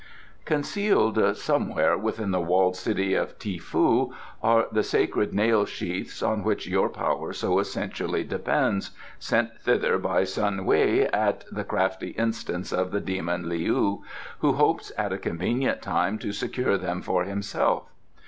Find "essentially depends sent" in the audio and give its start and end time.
7.59-9.55